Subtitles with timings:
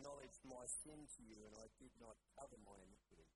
[0.00, 3.28] acknowledged my sin to you, and I did not cover my iniquity.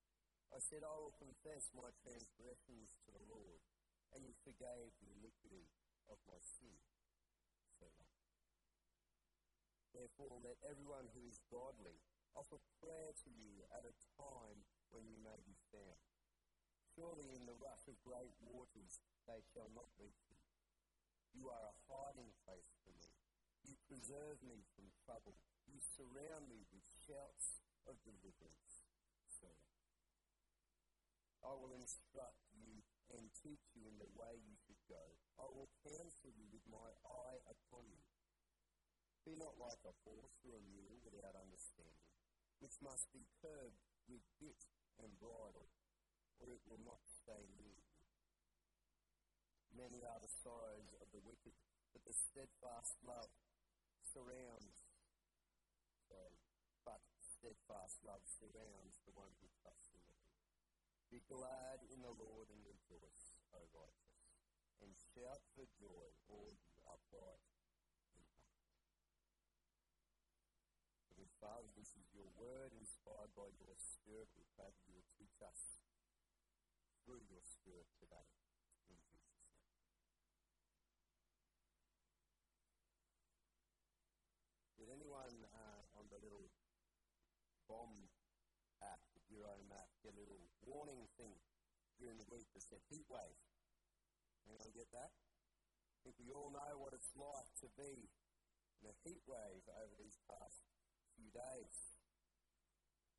[0.49, 3.61] I said, I will confess my transgressions to the Lord,
[4.17, 5.69] and you forgave the iniquity
[6.09, 6.81] of my sin.
[9.93, 12.01] Therefore, let everyone who is godly
[12.33, 16.01] offer prayer to you at a time when you may be found.
[16.97, 20.41] Surely in the rush of great waters they shall not reach you.
[21.37, 23.13] You are a hiding place for me.
[23.69, 25.37] You preserve me from trouble.
[25.69, 28.85] You surround me with shouts of deliverance.
[29.29, 29.75] Selah.
[31.45, 32.81] I will instruct you
[33.13, 35.05] and teach you in the way you should go.
[35.37, 38.05] I will counsel you with my eye upon you.
[39.25, 42.13] Be not like a horse or a mule without understanding,
[42.61, 44.61] which must be curbed with bit
[45.01, 45.73] and bridle,
[46.41, 47.95] or it will not stay near you.
[49.75, 51.57] Many are the sorrows of the wicked,
[51.97, 53.33] but the steadfast love
[54.05, 54.84] surrounds.
[57.65, 60.37] Steadfast love surrounds the one who trusts in Lord.
[61.09, 64.37] Be glad in the Lord and rejoice, O righteous,
[64.85, 67.41] and shout for joy, all you upright
[68.13, 68.61] in heart.
[71.41, 74.29] Father, this is your word inspired by your Spirit.
[74.37, 75.81] We pray that you will teach us
[77.01, 78.29] through your Spirit today.
[78.93, 79.57] In Jesus' name.
[84.77, 86.53] Did anyone uh, on the little
[87.69, 87.89] BOM
[88.85, 91.33] app, the Euro map, get a little warning thing
[92.05, 93.41] during the week that said heat wave?
[94.45, 95.09] Anyone get that?
[95.09, 98.13] I think we all know what it's like to be
[98.85, 100.61] in a heat wave over these past
[101.17, 101.77] few days.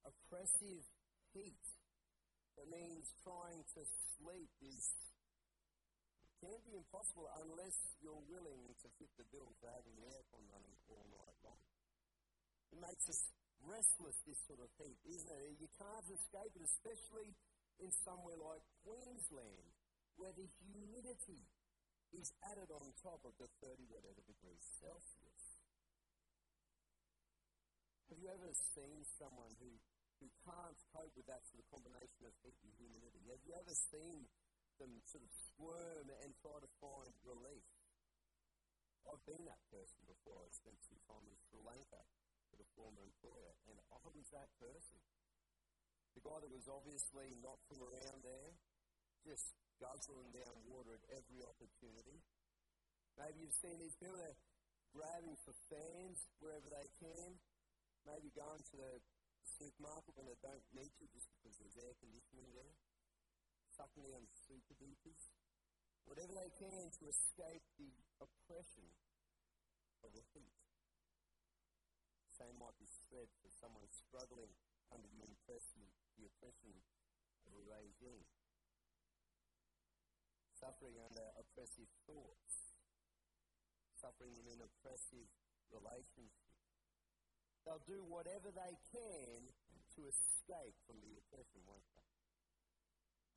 [0.05, 0.85] Oppressive
[1.33, 1.65] heat
[2.61, 3.81] that means trying to
[4.21, 4.85] sleep is
[6.45, 7.73] can be impossible unless
[8.05, 11.57] you're willing to fit the bill for having the aircon running all night long.
[12.69, 13.33] It makes us
[13.65, 15.57] restless, this sort of heat, isn't it?
[15.57, 17.33] You can't escape it, especially
[17.79, 19.75] in somewhere like Queensland,
[20.15, 21.43] where the humidity
[22.15, 25.59] is added on top of the 30 whatever degrees Celsius.
[28.07, 29.75] Have you ever seen someone who,
[30.21, 33.27] who can't cope with that sort of combination of heat and humidity?
[33.27, 34.29] Have you ever seen
[34.79, 37.65] them sort of squirm and try to find relief?
[39.05, 40.41] I've been that person before.
[40.41, 42.01] I spent some time in Sri Lanka
[42.49, 44.97] with a former employer, and I was that person.
[46.15, 48.51] The guy that was obviously not from around there,
[49.27, 52.23] just guzzling down water at every opportunity.
[53.19, 54.39] Maybe you've seen these people that
[54.95, 57.35] grabbing for fans wherever they can,
[58.07, 58.93] maybe going to the
[59.59, 62.75] supermarket when they don't need to just because there's air conditioning there,
[63.75, 65.15] sucking down super duper,
[66.07, 67.91] whatever they can to escape the
[68.23, 68.87] oppression
[70.03, 70.55] of the heat.
[72.39, 74.51] Same might be said for someone struggling
[74.91, 75.87] under the oppression,
[76.19, 76.71] the oppression
[80.65, 82.73] suffering under oppressive thoughts,
[84.01, 85.29] suffering in an oppressive
[85.69, 86.57] relationship.
[87.61, 89.49] They'll do whatever they can
[89.93, 92.09] to escape from the oppression, won't they?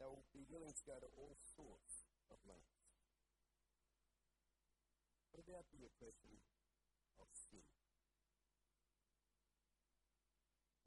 [0.00, 2.96] They'll be willing to go to all sorts of lengths.
[5.32, 6.32] What about the oppression
[7.20, 7.69] of sin?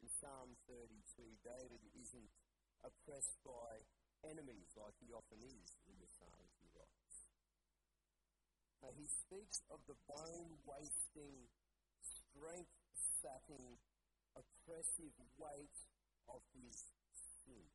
[0.01, 2.33] In Psalm 32, David isn't
[2.83, 3.81] oppressed by
[4.25, 7.15] enemies like he often is in the Psalms he writes.
[8.81, 11.49] Now, he speaks of the bone wasting,
[12.01, 12.77] strength
[13.21, 13.77] sapping,
[14.33, 15.77] oppressive weight
[16.29, 16.77] of his
[17.45, 17.69] sin.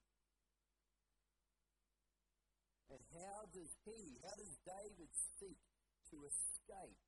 [2.91, 5.59] And how does he, how does David seek
[6.11, 7.03] to escape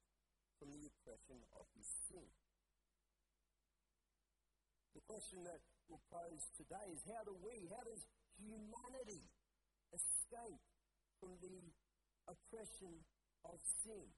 [0.58, 2.26] from the oppression of his sin.
[4.94, 8.04] The question that we'll pose today is how do we, how does
[8.36, 9.24] humanity
[9.90, 10.62] escape
[11.18, 11.72] from the
[12.28, 12.92] oppression
[13.48, 14.12] of sin?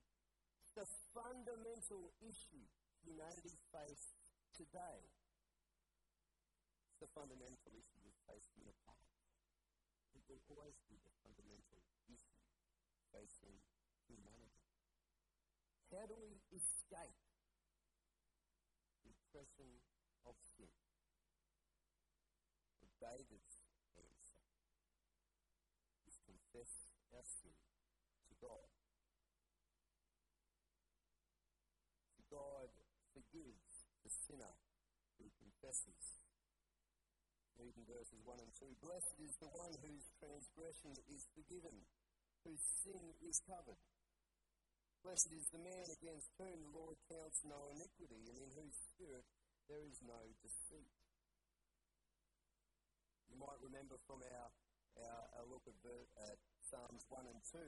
[0.74, 2.66] The fundamental issue
[3.06, 4.14] humanity faces
[4.54, 5.00] today.
[6.90, 9.14] It's the fundamental issue we faced in the past.
[10.14, 12.18] It will always be the fundamental issue
[13.14, 13.56] facing
[14.06, 14.66] humanity.
[15.90, 17.18] How do we escape
[19.02, 19.70] the oppression
[20.26, 20.70] of sin?
[22.78, 23.56] Well, David's
[23.96, 24.44] answer
[26.04, 27.56] is confess our sin
[28.28, 28.68] to God.
[32.20, 32.68] For God
[33.16, 34.52] forgives the sinner
[35.16, 36.20] who confesses.
[37.56, 41.80] Reading verses 1 and 2 Blessed is the one whose transgression is forgiven,
[42.44, 43.80] whose sin is covered.
[45.00, 49.24] Blessed is the man against whom the Lord counts no iniquity, and in whose spirit
[49.72, 50.99] there is no deceit.
[53.30, 54.48] You might remember from our,
[55.06, 55.78] our, our look at,
[56.26, 57.62] at Psalms 1 and 2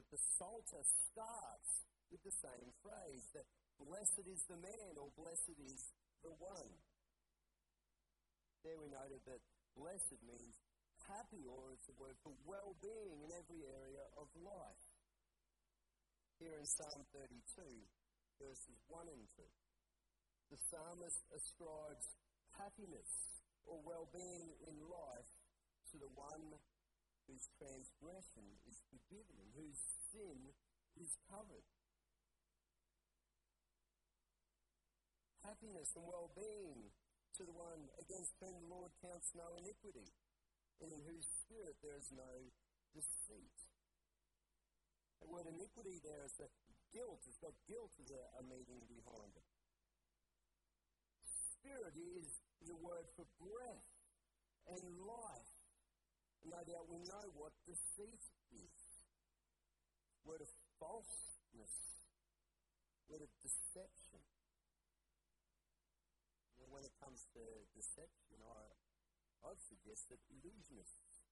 [0.00, 1.70] that the Psalter starts
[2.08, 3.46] with the same phrase that
[3.78, 5.92] blessed is the man or blessed is
[6.24, 6.72] the one.
[8.64, 9.44] There we noted that
[9.76, 10.56] blessed means
[11.04, 14.84] happy or it's a word for well being in every area of life.
[16.40, 17.30] Here in Psalm 32,
[18.40, 19.44] verses 1 and 2,
[20.50, 22.06] the psalmist ascribes
[22.58, 25.30] happiness or well being in life
[25.92, 26.60] to the one
[27.28, 29.80] whose transgression is forgiven whose
[30.12, 30.52] sin
[31.00, 31.64] is covered.
[35.40, 36.92] Happiness and well being
[37.36, 40.12] to the one against whom the Lord counts no iniquity,
[40.80, 42.52] and in whose spirit there is no
[42.94, 43.58] deceit.
[45.20, 46.48] The word iniquity there is the
[46.92, 47.24] guilt.
[47.26, 49.48] It's got guilt as a, a meaning behind it.
[51.58, 53.88] Spirit is the word for breath
[54.68, 55.52] and life.
[56.44, 58.80] No doubt we know what deceit is.
[60.24, 61.76] Word of falseness.
[63.08, 64.24] Word of deception.
[66.60, 67.42] Know, when it comes to
[67.76, 68.64] deception, I,
[69.48, 71.24] I'd suggest that illusionists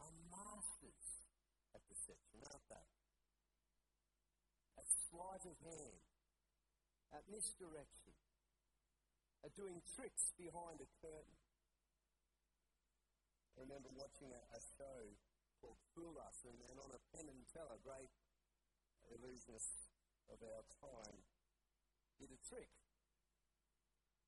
[0.00, 1.24] are masters
[1.76, 2.88] at deception, aren't they?
[4.80, 6.04] At sleight of hand,
[7.12, 8.13] at misdirection,
[9.44, 11.36] at doing tricks behind a curtain.
[13.60, 15.00] I remember watching a, a show
[15.60, 18.10] called Fool Us, and, and on a Penn and Teller, great
[19.12, 19.92] illusionist
[20.32, 21.20] of our time,
[22.16, 22.72] did a trick.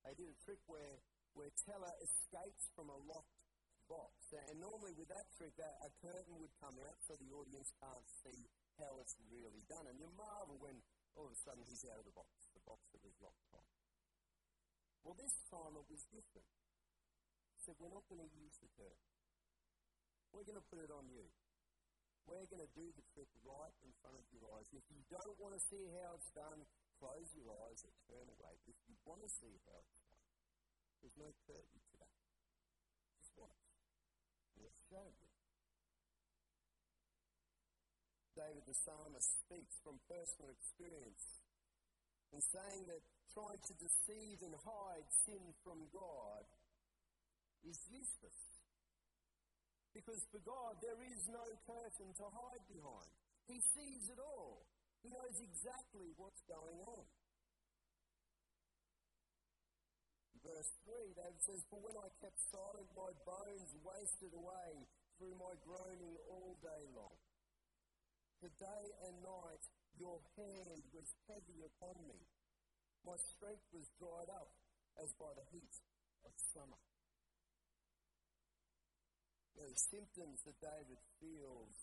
[0.05, 1.01] They did a trick where,
[1.33, 3.41] where Teller escapes from a locked
[3.89, 4.13] box.
[4.53, 8.07] And normally with that trick, a, a curtain would come out so the audience can't
[8.23, 8.47] see
[8.79, 9.89] how it's really done.
[9.89, 10.77] And you marvel when
[11.17, 13.56] all of a sudden he's out of the box, the box that was locked.
[15.07, 16.51] Well, this time it was different.
[17.55, 19.07] He said, We're not going to use the curtain.
[20.35, 21.31] We're going to put it on you.
[22.27, 24.67] We're going to do the trick right in front of your eyes.
[24.75, 26.67] If you don't want to see how it's done,
[26.99, 28.59] close your eyes and turn away.
[28.67, 30.27] If you want to see how it's done,
[31.07, 32.19] there's no curtain today.
[33.23, 33.63] Just watch.
[34.59, 35.31] We'll show you.
[38.35, 41.36] David the psalmist speaks from personal experience
[42.33, 43.03] in saying that
[43.37, 46.45] trying to deceive and hide sin from God
[47.69, 48.41] is useless.
[49.93, 53.11] Because for God, there is no curtain to hide behind.
[53.49, 54.65] He sees it all.
[55.01, 57.07] He knows exactly what's going on.
[60.47, 64.73] Verse 3, David says, For when I kept silent, my bones wasted away
[65.19, 67.19] through my groaning all day long.
[68.39, 69.65] For day and night
[69.99, 72.21] your hand was heavy upon me.
[73.05, 74.51] My strength was dried up
[75.03, 75.75] as by the heat
[76.25, 76.81] of summer.
[79.57, 81.77] The symptoms that David feels,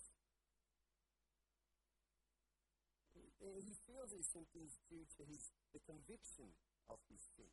[3.41, 6.53] he feels these symptoms due to his, the conviction
[6.89, 7.49] of his sin.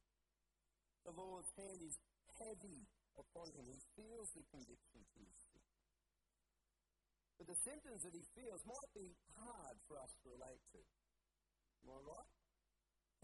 [1.08, 1.96] The Lord's hand is
[2.36, 2.84] heavy
[3.16, 3.64] upon him.
[3.64, 5.49] He feels the conviction to his.
[7.40, 10.80] But the symptoms that he feels might be hard for us to relate to.
[11.88, 12.32] Am I right?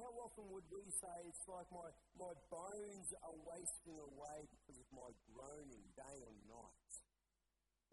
[0.01, 4.89] How often would we say it's like my, my bones are wasting away because of
[4.97, 6.93] my groaning day and night?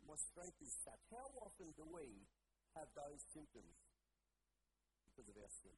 [0.08, 1.04] My strength is such.
[1.12, 2.08] How often do we
[2.80, 3.76] have those symptoms
[5.12, 5.76] because of our sin?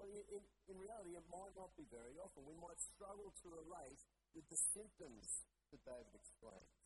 [0.00, 0.42] Well, in, in,
[0.72, 2.48] in reality, it might not be very often.
[2.48, 4.00] We might struggle to relate
[4.32, 6.81] with the symptoms that David explains.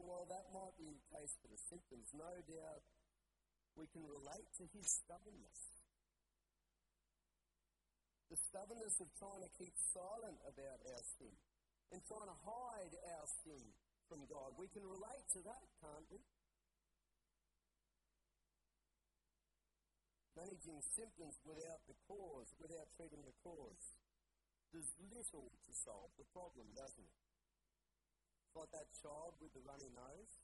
[0.00, 2.82] While that might be the case for the symptoms, no doubt
[3.76, 5.60] we can relate to his stubbornness.
[8.32, 11.34] The stubbornness of trying to keep silent about our sin
[11.90, 13.74] and trying to hide our sin
[14.06, 14.54] from God.
[14.58, 16.22] We can relate to that, can't we?
[20.38, 23.94] Managing symptoms without the cause, without treating the cause.
[24.70, 27.29] There's little to solve the problem, doesn't it?
[28.50, 30.34] It's like that child with the runny nose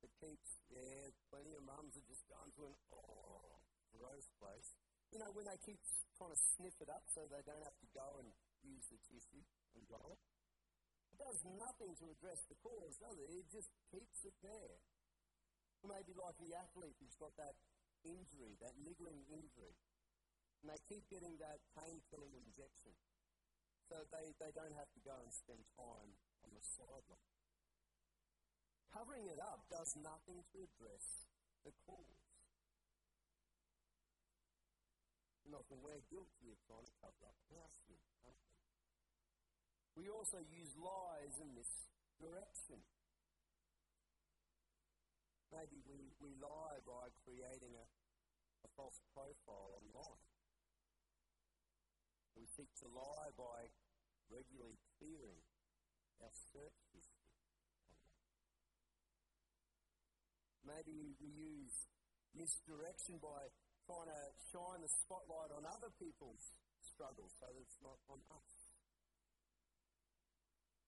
[0.00, 3.60] that keeps, yeah, plenty of mums are just going to an, oh,
[3.92, 4.72] gross place.
[5.12, 5.76] You know, when they keep
[6.16, 8.32] trying to sniff it up so they don't have to go and
[8.64, 9.44] use the tissue
[9.76, 10.16] and blow it.
[11.12, 13.28] It does nothing to address the cause, does it?
[13.28, 14.80] It just keeps it there.
[15.84, 17.52] Or maybe like the athlete who's got that
[18.00, 19.76] injury, that niggling injury,
[20.64, 22.96] and they keep getting that pain-killing injection
[23.92, 27.30] so they, they don't have to go and spend time on the sideline.
[28.90, 31.30] Covering it up does nothing to address
[31.62, 32.26] the cause.
[35.46, 38.54] And often we're guilty of trying to cover up our sin, aren't we?
[39.98, 41.90] We also use lies in this
[42.22, 42.78] direction.
[45.50, 47.86] Maybe we, we lie by creating a,
[48.62, 50.22] a false profile online.
[52.38, 53.74] We seek to lie by
[54.30, 55.42] regularly clearing
[56.22, 56.80] our search.
[60.64, 61.74] Maybe we use
[62.36, 63.50] misdirection by
[63.88, 64.20] trying to
[64.54, 68.52] shine the spotlight on other people's struggles so that it's not on us.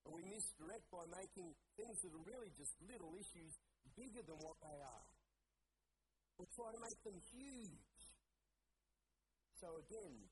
[0.07, 3.55] And we misdirect by making things that are really just little issues
[3.95, 5.07] bigger than what they are.
[6.39, 7.99] We try to make them huge.
[9.59, 10.27] So again,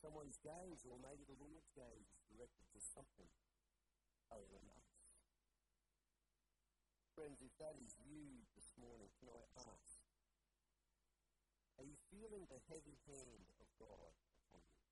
[0.00, 3.28] someone's gaze, or maybe the Lord's gaze, is directed to something
[7.16, 9.96] Friends, if that is you this morning, can I ask,
[11.80, 14.84] are you feeling the heavy hand of God upon you?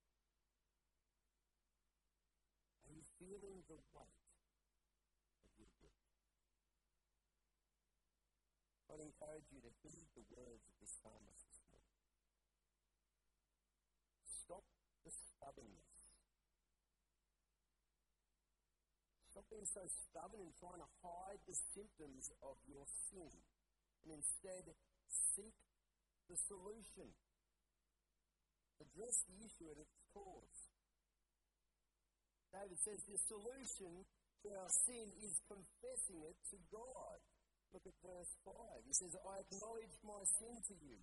[2.89, 4.25] Are you feeling the weight
[5.45, 6.09] of your guilt?
[8.89, 12.01] I'd encourage you to heed the words of the psalmist this morning.
[14.25, 14.65] Stop
[15.05, 15.94] the stubbornness.
[19.55, 23.31] Being so stubborn and trying to hide the symptoms of your sin.
[24.03, 24.67] And instead,
[25.39, 25.55] seek
[26.27, 27.07] the solution.
[28.83, 30.59] Address the issue at its cause.
[32.51, 34.03] David says the solution
[34.43, 37.19] to our sin is confessing it to God.
[37.71, 38.55] Look at verse 5.
[38.91, 40.99] He says, I acknowledged my sin to you,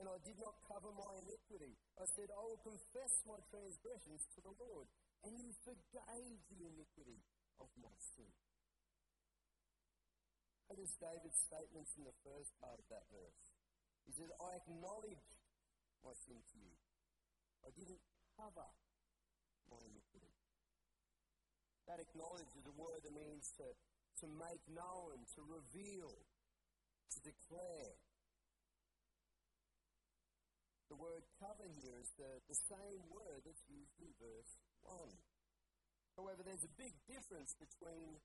[0.00, 1.76] and I did not cover my iniquity.
[2.00, 4.88] I said, I will confess my transgressions to the Lord,
[5.24, 7.20] and you forgave the iniquity
[7.60, 8.32] of my sin.
[11.00, 13.44] David's statement in the first part of that verse.
[14.04, 15.24] He says, I acknowledge
[16.04, 16.76] my sin to you.
[17.64, 18.04] I didn't
[18.36, 18.68] cover
[19.72, 20.36] my iniquity.
[21.88, 23.66] That acknowledge is a word that means to,
[24.22, 27.96] to make known, to reveal, to declare.
[30.92, 34.52] The word cover here is the, the same word that's used in verse
[34.84, 35.29] 1.
[36.20, 38.20] However, there's a big difference between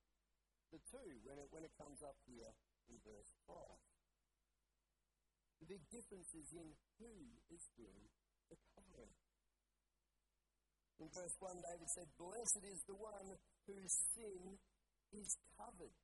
[0.67, 2.51] the two when it, when it comes up here
[2.91, 3.55] in verse 5.
[5.63, 7.15] The big difference is in who
[7.47, 8.11] is doing
[8.51, 9.15] the covering.
[10.99, 14.59] In verse 1, David said, Blessed is the one whose sin
[15.15, 15.95] is covered.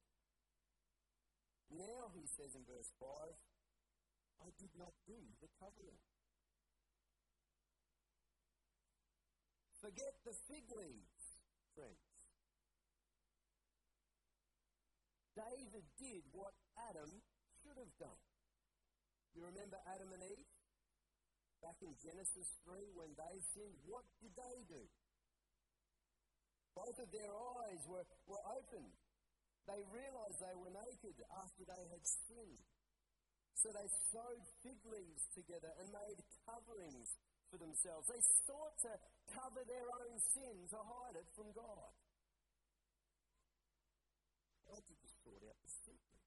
[1.75, 3.35] Now he says in verse 5,
[4.47, 5.99] I did not do the covering.
[9.83, 11.10] Forget the fig leaves,
[11.75, 12.01] friends.
[15.35, 16.53] David did what
[16.91, 17.11] Adam
[17.63, 18.21] should have done.
[19.31, 20.51] You remember Adam and Eve?
[21.63, 24.83] Back in Genesis 3, when they sinned, what did they do?
[26.73, 28.91] Both of their eyes were, were opened.
[29.69, 32.63] They realized they were naked after they had sinned.
[33.61, 36.17] So they sewed fig leaves together and made
[36.49, 37.13] coverings
[37.53, 38.09] for themselves.
[38.09, 38.91] They sought to
[39.51, 41.91] cover their own sin to hide it from God.
[44.63, 46.23] God did just sort out the symptoms.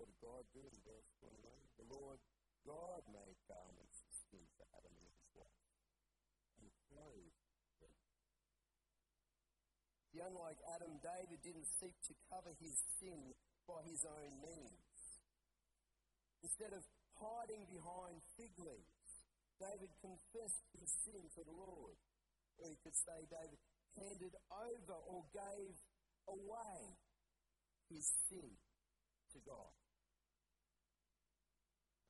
[0.00, 1.44] What did God do in verse 21?
[1.76, 2.16] The Lord
[2.64, 5.68] God made garments of skin for Adam and his wife
[6.56, 7.36] and clothed
[7.84, 7.96] them.
[10.08, 13.36] See, unlike Adam, David didn't seek to cover his sin
[13.68, 15.20] by his own means.
[16.40, 16.80] Instead of
[17.20, 18.99] hiding behind fig leaves,
[19.60, 22.00] David confessed his sin to the Lord.
[22.58, 23.60] Or you could say David
[23.92, 25.76] handed over or gave
[26.24, 26.96] away
[27.92, 28.56] his sin
[29.36, 29.72] to God.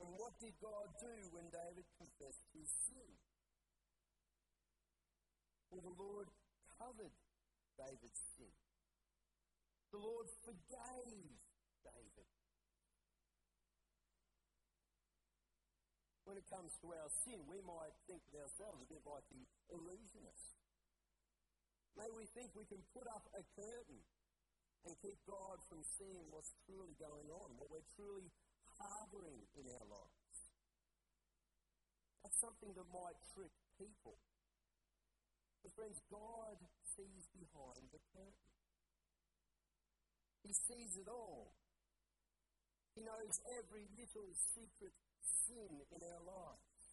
[0.00, 3.10] And what did God do when David confessed his sin?
[5.68, 6.28] Well, the Lord
[6.78, 7.14] covered
[7.76, 8.54] David's sin.
[9.92, 11.34] The Lord forgave
[11.82, 12.30] David.
[16.30, 19.42] When it comes to our sin, we might think of ourselves a bit like the
[19.74, 20.54] illusionist.
[21.98, 23.98] May we think we can put up a curtain
[24.86, 28.30] and keep God from seeing what's truly going on, what we're truly
[28.78, 30.38] harboring in our lives.
[32.22, 34.14] That's something that might trick people.
[35.66, 36.62] But friends, God
[36.94, 38.54] sees behind the curtain.
[40.46, 41.50] He sees it all.
[42.94, 44.94] He knows every little secret
[45.46, 46.84] sin in our lives.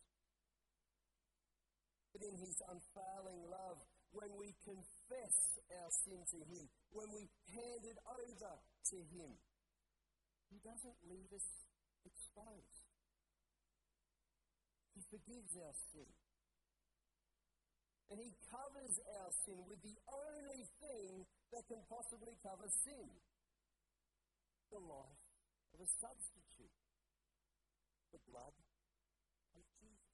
[2.14, 3.78] But in His unfailing love,
[4.12, 5.38] when we confess
[5.78, 8.54] our sin to Him, when we hand it over
[8.92, 9.32] to Him,
[10.50, 11.48] He doesn't leave us
[12.08, 12.88] exposed.
[14.96, 16.10] He forgives our sin.
[18.10, 23.12] And He covers our sin with the only thing that can possibly cover sin
[24.72, 25.24] the life
[25.76, 26.76] of a substitute,
[28.12, 28.56] the blood
[29.56, 30.14] of Jesus.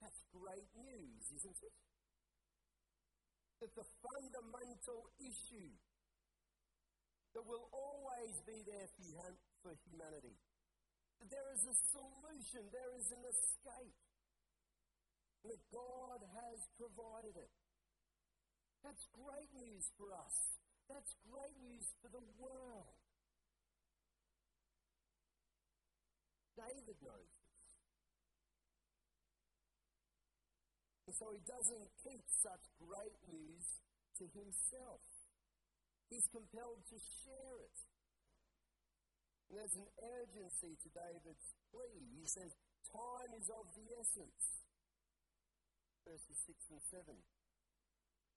[0.00, 1.76] That's great news, isn't it?
[3.60, 5.72] That the fundamental issue
[7.36, 8.88] that will always be there
[9.62, 10.34] for humanity,
[11.28, 13.98] there is a solution, there is an escape,
[15.44, 17.52] that God has provided it.
[18.80, 20.36] That's great news for us.
[20.88, 22.96] That's great news for the world.
[26.60, 27.50] David knows this.
[31.08, 33.66] And so he doesn't keep such great news
[34.20, 35.02] to himself.
[36.12, 37.78] He's compelled to share it.
[39.48, 41.98] And there's an urgency to David's plea.
[42.14, 42.54] He says,
[42.92, 44.44] Time is of the essence.
[46.06, 47.18] Verses 6 and 7.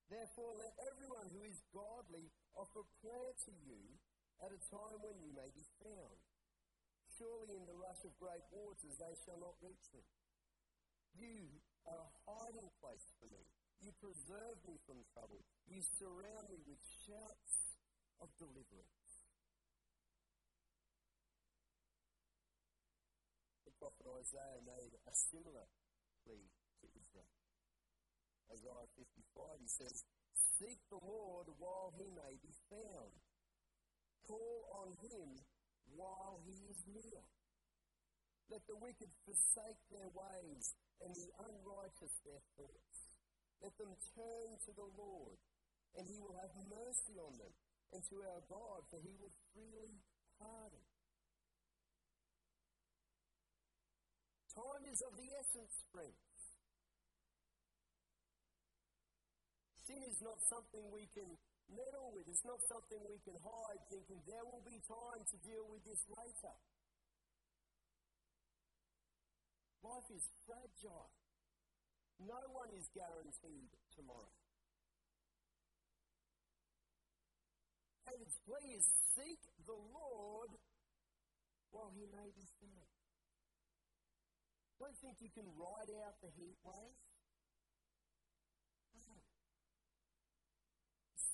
[0.09, 3.81] Therefore, let everyone who is godly offer prayer to you
[4.41, 6.17] at a time when you may be found.
[7.17, 10.05] Surely in the rush of great waters they shall not reach them.
[11.13, 13.43] You are a hiding place for me.
[13.83, 15.43] You preserve me from trouble.
[15.67, 17.77] You surround me with shouts
[18.17, 19.11] of deliverance.
[23.67, 25.67] The prophet Isaiah made a similar
[26.23, 26.47] plea
[26.81, 27.29] to Israel.
[28.49, 30.07] Isaiah 55, he says,
[30.57, 33.13] Seek the Lord while he may be found.
[34.23, 35.43] Call on him
[35.95, 37.23] while he is near.
[38.51, 42.97] Let the wicked forsake their ways and the unrighteous their thoughts.
[43.63, 45.39] Let them turn to the Lord,
[45.95, 47.53] and he will have mercy on them,
[47.95, 50.03] and to our God, for he will freely
[50.37, 50.83] pardon.
[54.53, 56.37] Time is of the essence, friends.
[59.87, 61.25] Sin is not something we can
[61.71, 62.27] meddle with.
[62.27, 66.01] It's not something we can hide thinking there will be time to deal with this
[66.11, 66.55] later.
[69.83, 71.11] Life is fragile.
[72.23, 74.31] No one is guaranteed tomorrow.
[78.07, 78.85] David's plea is
[79.17, 80.51] seek the Lord
[81.71, 82.93] while he may be found.
[84.79, 86.59] Don't think you can ride out the heat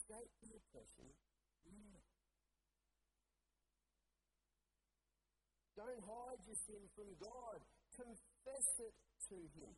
[0.10, 1.14] now.
[1.70, 2.02] Mm.
[5.78, 7.60] Don't hide your sin from God.
[7.96, 8.96] Confess it
[9.30, 9.72] to Him.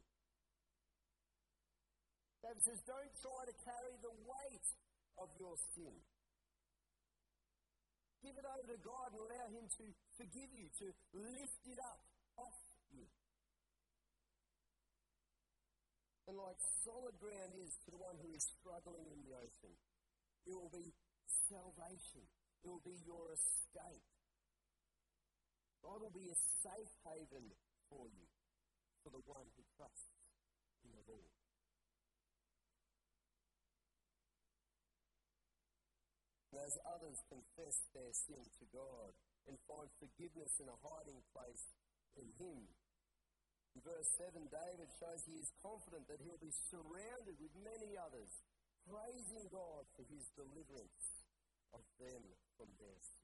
[2.42, 4.68] David says, don't try to carry the weight
[5.22, 5.94] of your sin.
[8.26, 9.86] Give it over to God and allow Him to
[10.18, 12.02] forgive you, to lift it up
[12.38, 12.62] off
[12.94, 13.06] you.
[16.30, 19.74] And like solid ground is to the one who is struggling in the ocean,
[20.46, 20.94] it will be
[21.50, 22.26] salvation.
[22.64, 24.06] It will be your escape.
[25.82, 27.50] God will be a safe haven
[27.90, 28.28] for you,
[29.02, 30.14] for the one who trusts
[30.86, 31.34] in the Lord.
[36.62, 39.18] As others confess their sin to God
[39.50, 41.74] and find forgiveness in a hiding place
[42.14, 42.70] in Him.
[43.74, 48.30] In verse 7, David shows he is confident that he'll be surrounded with many others
[48.88, 51.26] praising God for his deliverance
[51.74, 52.24] of them
[52.58, 53.22] from their sin.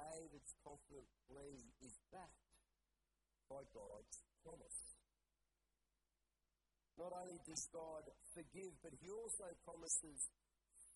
[0.00, 2.56] David's confident plea is backed
[3.50, 4.80] by God's promise.
[6.96, 10.30] Not only does God forgive, but he also promises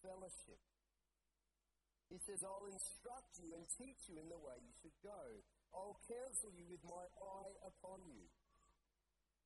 [0.00, 0.60] fellowship.
[2.12, 5.20] He says, I'll instruct you and teach you in the way you should go.
[5.72, 8.28] I'll counsel you with my eye upon you.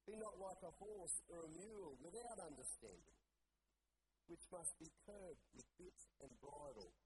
[0.09, 3.21] Be not like a horse or a mule without understanding,
[4.25, 6.97] which must be curbed with bit and bridle,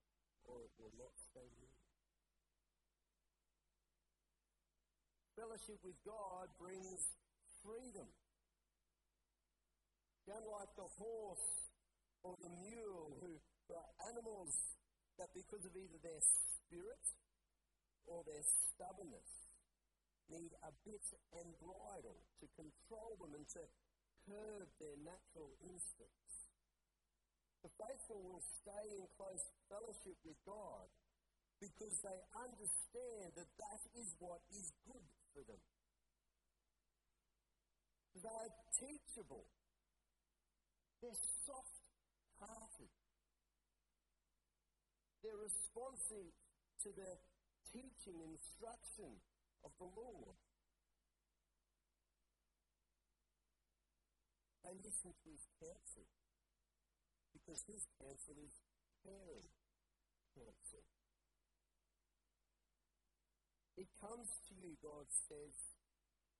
[0.46, 1.78] or it will not stay near.
[5.34, 7.02] Fellowship with God brings
[7.66, 8.06] freedom.
[10.30, 11.48] Unlike the horse
[12.22, 13.34] or the mule, who
[13.74, 14.54] are animals
[15.18, 17.04] that because of either their spirit
[18.06, 19.51] or their stubbornness
[20.30, 21.02] need a bit
[21.34, 23.62] and bridle to control them and to
[24.26, 26.50] curb their natural instincts.
[27.62, 30.90] The faithful will stay in close fellowship with God
[31.62, 35.62] because they understand that that is what is good for them.
[38.18, 39.46] They are teachable.
[41.02, 41.82] They're soft
[42.38, 42.90] hearted.
[45.22, 46.34] They're responsive
[46.82, 47.10] to the
[47.70, 49.22] teaching, instruction
[49.64, 50.36] of the Lord.
[54.64, 56.06] They listen to his counsel
[57.34, 58.54] because his counsel is
[59.02, 59.50] caring
[60.34, 60.84] counsel.
[63.76, 65.76] It comes to you, God says,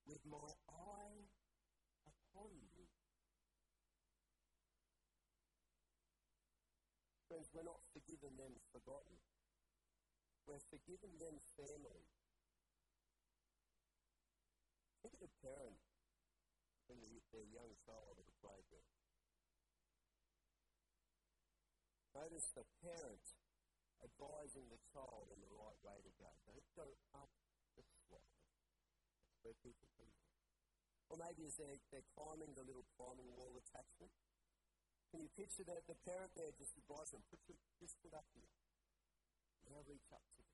[0.06, 1.26] with my eye
[2.06, 2.86] upon you.
[7.28, 9.16] Friends, we're not forgiven then forgotten.
[10.46, 12.04] We're forgiven then family.
[15.02, 15.82] Think of a parent
[16.86, 18.94] bringing their young child to the playground.
[22.14, 23.26] Notice the parent
[23.98, 26.30] advising the child on the right way to go.
[26.46, 26.86] Don't go
[27.18, 27.30] up
[27.74, 28.38] the slide.
[29.26, 30.28] That's where people can go.
[31.10, 34.14] Or maybe as they're, they're climbing the little climbing wall attachment,
[35.10, 38.48] can you picture that the parent there just advising put your, just put up here.
[39.66, 40.51] Now reach up to them.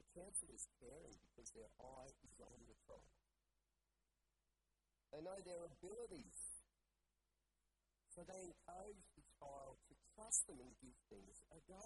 [0.00, 3.04] The counsel is caring because their eye is on the child.
[5.12, 6.64] They know their abilities.
[8.16, 11.84] So they encourage the child to trust them and give things a go.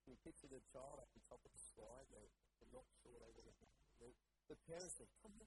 [0.00, 2.08] Can you picture the child at the top of the slide?
[2.08, 3.68] They're, they're not sure they want to
[4.48, 5.44] the parents say, come on,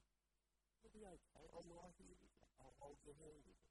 [0.86, 1.45] it'll be okay.
[1.58, 2.47] I'm right here with you.
[2.62, 3.70] I'll hold your hand with you.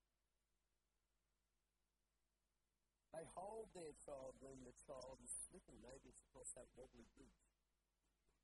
[3.41, 5.81] Hold their child when the child is slipping.
[5.81, 7.41] Maybe it's across that wobbly bridge.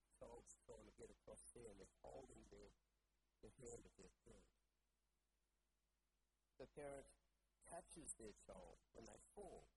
[0.00, 2.72] The child's trying to get across there and they're holding their,
[3.44, 4.56] the hand of their parent.
[6.56, 7.04] The parent
[7.68, 9.68] catches their child when they fall.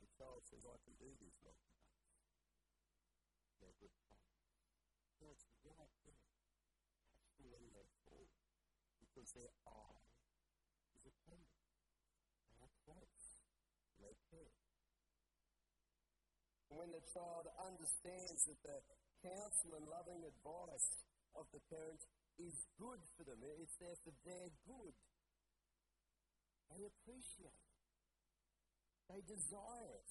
[0.00, 1.60] The child says, I can do this, not.
[3.60, 4.40] They're good parents.
[5.20, 6.18] Parents right there.
[7.12, 8.26] Catch them when they fall.
[8.98, 10.02] Because their eye
[10.96, 11.62] is upon them.
[12.48, 13.38] They are close.
[14.02, 14.50] They care.
[16.71, 18.82] And when the child understands that the
[19.22, 21.06] counsel and loving advice
[21.38, 22.02] of the parents
[22.42, 24.94] is good for them, it's there for their good,
[26.74, 27.70] they appreciate it.
[29.06, 30.10] They desire it.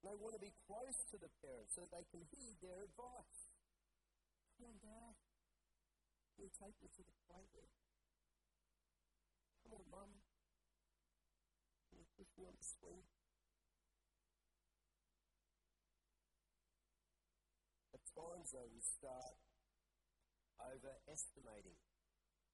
[0.00, 3.40] They want to be close to the parents so they can heed their advice.
[4.56, 5.12] Come on, Dad.
[6.32, 7.76] Can you take me to the playground?
[9.60, 10.10] Come on, Mum.
[11.92, 13.04] Can you push me on the swing?
[18.52, 19.34] Though, we start
[20.60, 21.74] overestimating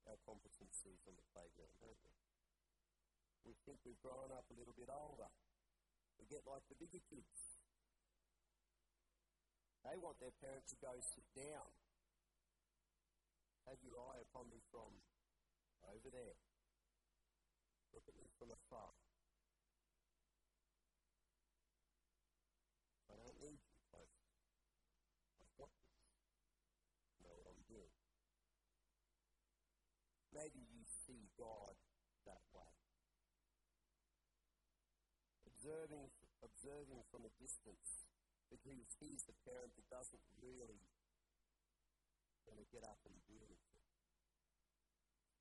[0.09, 2.15] our competencies on the playground, don't we?
[3.45, 5.29] We think we've grown up a little bit older.
[6.21, 7.61] We get like the bigger kids.
[9.85, 11.69] They want their parents to go sit down.
[13.65, 14.93] Have your eye upon me from
[15.89, 16.37] over there.
[17.97, 18.93] Look at me from afar.
[23.09, 24.21] I don't need you close.
[25.41, 25.97] I've got this.
[27.17, 27.95] I know what I'm doing.
[30.37, 31.75] Maybe you see God
[32.29, 32.71] that way.
[35.71, 36.11] Observing,
[36.43, 38.03] observing from a distance
[38.51, 40.83] that he sees the parent that doesn't really
[42.43, 43.87] want to get up and do anything.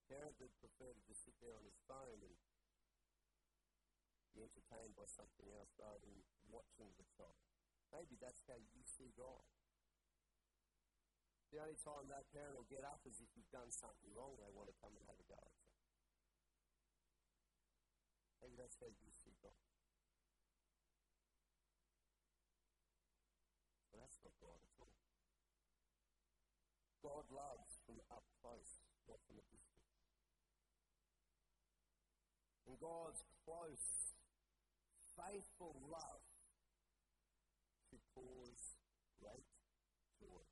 [0.05, 2.37] Parent that prefer to just sit there on his phone and
[4.37, 7.41] be entertained by something else rather than watching the child.
[7.89, 9.49] Maybe that's how you see God.
[11.49, 14.53] The only time that parent will get up is if you've done something wrong, they
[14.53, 15.73] want to come and have a go at you.
[18.45, 19.57] Maybe that's how you see God.
[23.89, 24.93] But that's not God at all.
[27.01, 29.89] God loves from up close, not from a distance.
[32.69, 34.13] And God's close
[35.17, 36.23] faithful love
[37.89, 38.77] should cause
[39.19, 39.49] great
[40.21, 40.45] joy.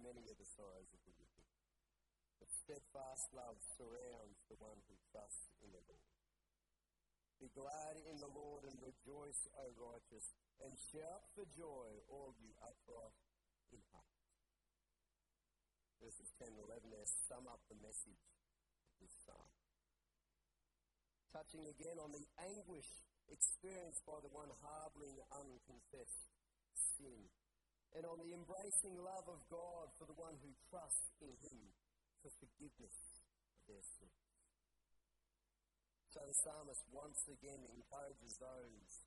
[0.00, 1.48] Many are the sorrows of the wicked,
[2.38, 6.13] but steadfast love surrounds the one who trusts in the Lord.
[7.44, 10.32] Be glad in the Lord and rejoice, O righteous,
[10.64, 13.12] and shout for joy, all you upright
[13.68, 14.16] in heart.
[16.00, 18.24] Verses 10 and 11 there sum up the message
[18.88, 19.52] of this psalm.
[21.36, 22.88] Touching again on the anguish
[23.28, 26.32] experienced by the one harbouring unconfessed
[26.96, 27.28] sin,
[27.92, 31.76] and on the embracing love of God for the one who trusts in Him
[32.24, 33.20] for forgiveness
[33.52, 34.23] of their sins.
[36.14, 39.02] So the psalmist once again encourages those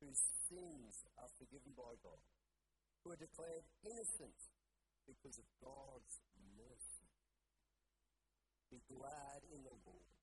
[0.00, 0.16] whose
[0.48, 2.16] sins are forgiven by God,
[3.04, 4.40] who are declared innocent
[5.04, 6.24] because of God's
[6.56, 7.12] mercy.
[8.72, 10.16] Be glad in the Lord.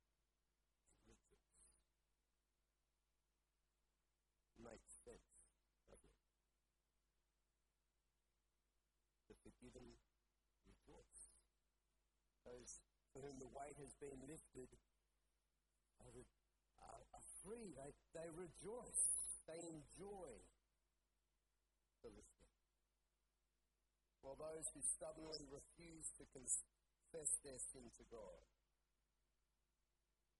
[4.57, 5.29] Makes sense?
[9.29, 9.85] The forgiven.
[12.41, 12.81] Those
[13.13, 14.73] for whom the weight has been lifted
[17.43, 17.75] free.
[17.75, 19.03] They, they rejoice.
[19.45, 20.31] They enjoy
[22.01, 22.51] the lifting.
[24.23, 28.39] While those who stubbornly refuse to confess their sin to God,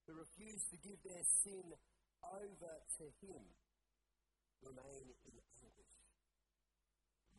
[0.08, 1.68] who refuse to give their sin
[2.24, 3.44] over to Him,
[4.64, 5.96] remain in anguish,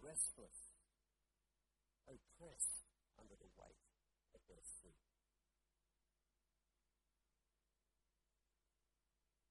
[0.00, 0.61] restless,
[2.05, 2.85] oppressed
[3.16, 3.85] under the weight
[4.37, 4.92] of their sin.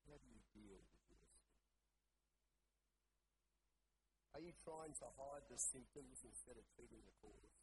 [0.06, 1.42] How do you deal with your sin?
[4.33, 7.56] Are you trying to hide the symptoms instead of treating the cause?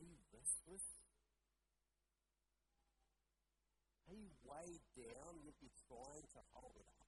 [0.00, 0.86] Are you restless?
[4.08, 7.04] Are you weighed down yet you're trying to hold it up?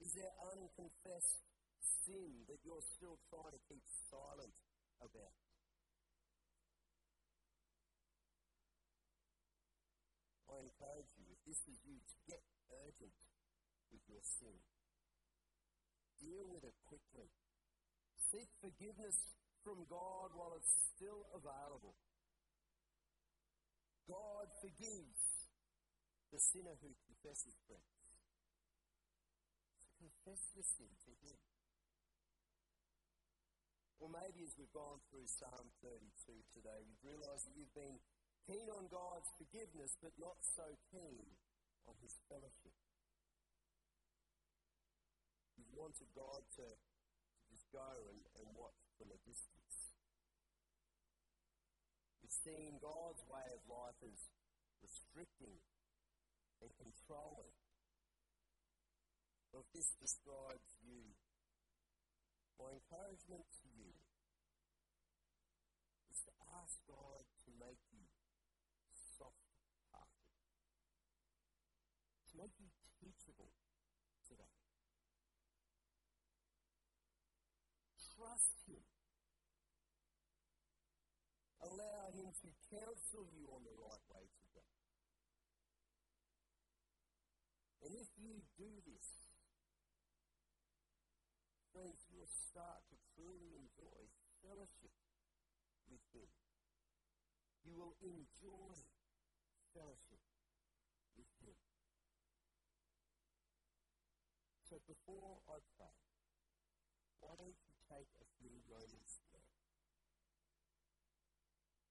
[0.00, 1.44] Is there unconfessed
[2.08, 4.56] sin that you're still trying to keep silent
[5.04, 5.36] about?
[10.58, 12.42] I encourage you, if this is you, to get
[12.72, 13.14] urgent
[13.92, 14.58] with your sin.
[16.18, 17.30] Deal with it quickly.
[18.30, 21.94] Seek forgiveness from God while it's still available.
[24.08, 25.48] God forgives
[26.32, 27.92] the sinner who confesses, friends.
[29.84, 31.38] So confess your sin to Him.
[34.00, 37.98] Or maybe as we've gone through Psalm 32 today, you've realised that you've been
[38.46, 41.28] keen on God's forgiveness, but not so keen
[41.84, 42.87] on His fellowship.
[45.78, 49.94] Wanted God to, to just go and, and watch from a distance.
[52.18, 54.26] You've seen God's way of life as
[54.82, 55.62] restricting
[56.58, 57.54] and controlling.
[59.54, 61.14] Well, if this describes you,
[62.58, 63.94] my encouragement to you
[66.10, 68.02] is to ask God to make you
[69.14, 69.46] soft
[69.94, 70.34] hearted,
[72.28, 72.66] to make you
[72.98, 73.54] teachable
[74.26, 74.58] today.
[78.18, 78.82] Trust Him.
[81.62, 84.66] Allow Him to counsel you on the right way to go.
[87.86, 89.06] And if you do this,
[91.70, 94.10] friends, you will start to truly enjoy
[94.42, 94.90] fellowship
[95.86, 96.26] with Him.
[97.62, 98.74] You will enjoy
[99.70, 100.22] fellowship
[101.14, 101.54] with Him.
[104.66, 105.94] So before I pray,
[107.22, 107.54] why don't
[107.88, 109.48] take a few moments now?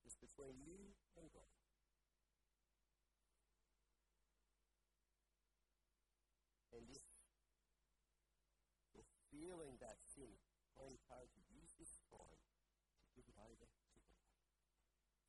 [0.06, 1.58] Just between you and God.
[6.78, 7.02] And if
[8.94, 10.38] you're feeling that sin,
[10.78, 14.14] I encourage you, use this time to give it over to God.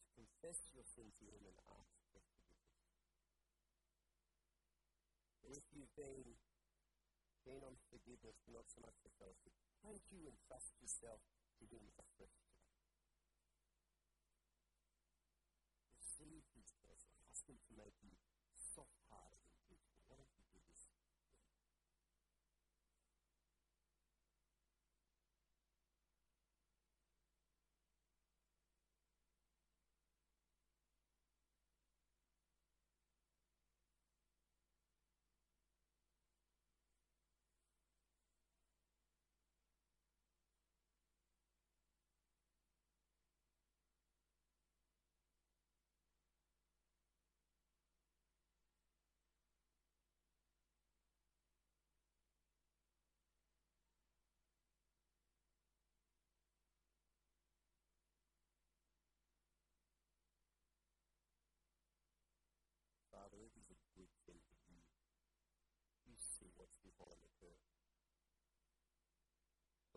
[0.05, 2.77] To confess your sin to Him and ask for forgiveness.
[5.49, 6.37] And if you've been
[7.41, 9.09] keen on forgiveness, not so much for
[9.89, 11.21] fellowship, thank you and trust yourself
[11.61, 12.58] to Him afresh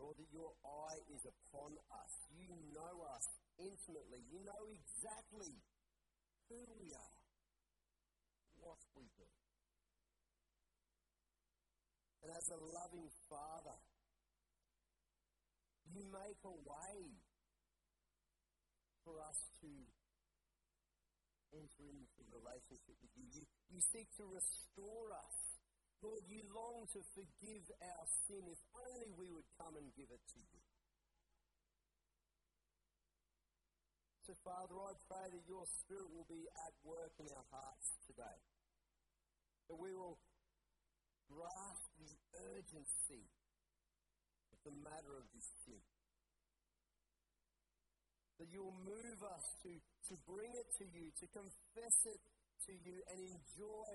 [0.02, 2.12] Lord, that your eye is upon us.
[2.34, 3.22] You know us
[3.54, 4.18] intimately.
[4.26, 5.54] You know exactly
[6.50, 7.18] who we are,
[8.58, 9.30] what we do.
[12.26, 13.78] And as a loving Father,
[15.86, 16.98] you make a way
[19.06, 19.70] for us to
[21.54, 23.26] enter into relationship with you.
[23.38, 25.51] You, you seek to restore us.
[26.02, 30.24] Lord, you long to forgive our sin if only we would come and give it
[30.34, 30.62] to you.
[34.26, 38.38] So, Father, I pray that your Spirit will be at work in our hearts today.
[39.70, 40.18] That we will
[41.30, 42.14] grasp the
[42.50, 43.26] urgency
[44.50, 45.82] of the matter of this sin.
[48.42, 49.70] That you'll move us to,
[50.10, 52.22] to bring it to you, to confess it
[52.66, 53.94] to you, and enjoy